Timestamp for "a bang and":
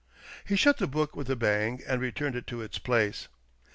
1.29-2.01